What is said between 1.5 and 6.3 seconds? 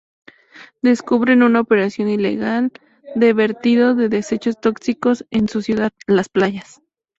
operación ilegal de vertido de desechos tóxicos en su ciudad, Las